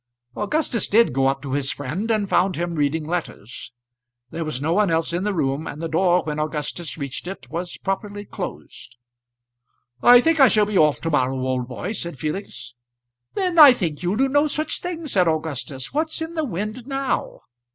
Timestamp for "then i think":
13.35-14.01